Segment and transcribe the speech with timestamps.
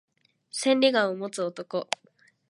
[0.49, 1.87] 千里眼を持つ男